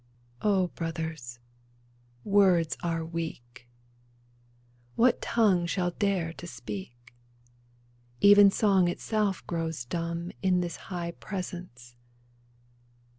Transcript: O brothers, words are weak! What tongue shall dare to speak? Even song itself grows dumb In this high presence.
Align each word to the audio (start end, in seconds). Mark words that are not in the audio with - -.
O 0.41 0.69
brothers, 0.69 1.37
words 2.23 2.75
are 2.81 3.05
weak! 3.05 3.69
What 4.95 5.21
tongue 5.21 5.67
shall 5.67 5.91
dare 5.91 6.33
to 6.33 6.47
speak? 6.47 7.13
Even 8.19 8.49
song 8.49 8.87
itself 8.87 9.45
grows 9.45 9.85
dumb 9.85 10.31
In 10.41 10.61
this 10.61 10.89
high 10.89 11.11
presence. 11.11 11.95